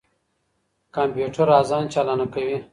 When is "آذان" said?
1.59-1.83